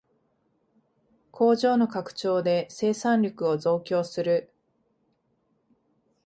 [1.29, 4.51] 工場の拡張で生産力を増強する